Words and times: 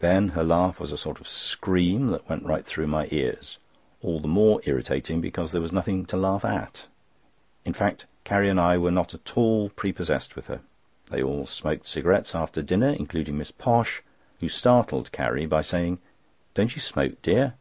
Then 0.00 0.30
her 0.30 0.42
laugh 0.42 0.80
was 0.80 0.90
a 0.90 0.96
sort 0.98 1.20
of 1.20 1.26
a 1.26 1.30
scream 1.30 2.08
that 2.08 2.28
went 2.28 2.42
right 2.44 2.66
through 2.66 2.88
my 2.88 3.06
ears, 3.12 3.58
all 4.02 4.18
the 4.18 4.26
more 4.26 4.60
irritating 4.64 5.20
because 5.20 5.52
there 5.52 5.60
was 5.60 5.70
nothing 5.72 6.04
to 6.06 6.16
laugh 6.16 6.44
at. 6.44 6.86
In 7.64 7.72
fact, 7.72 8.04
Carrie 8.24 8.48
and 8.50 8.58
I 8.58 8.76
were 8.76 8.90
not 8.90 9.14
at 9.14 9.36
all 9.36 9.68
prepossessed 9.70 10.34
with 10.34 10.46
her. 10.48 10.62
They 11.12 11.22
all 11.22 11.46
smoked 11.46 11.86
cigarettes 11.86 12.34
after 12.34 12.60
dinner, 12.60 12.88
including 12.90 13.38
Miss 13.38 13.52
Posh, 13.52 14.02
who 14.40 14.48
startled 14.48 15.12
Carrie 15.12 15.46
by 15.46 15.62
saying: 15.62 16.00
"Don't 16.54 16.74
you 16.74 16.80
smoke, 16.82 17.22
dear?" 17.22 17.54